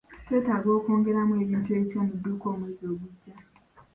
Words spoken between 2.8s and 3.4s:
ogujja.